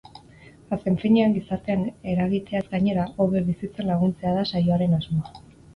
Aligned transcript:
Azken 0.77 0.95
finean, 1.03 1.35
gizartean 1.35 1.85
eragiteaz 2.15 2.65
gainera, 2.75 3.07
hobe 3.19 3.47
bizitzen 3.53 3.93
laguntzea 3.95 4.37
da 4.41 4.51
saioaren 4.55 5.01
asmoa. 5.01 5.43